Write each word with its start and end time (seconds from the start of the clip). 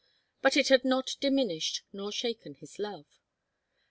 But 0.41 0.57
it 0.57 0.69
had 0.69 0.83
not 0.83 1.11
diminished 1.19 1.83
nor 1.93 2.11
shaken 2.11 2.55
his 2.55 2.79
love. 2.79 3.05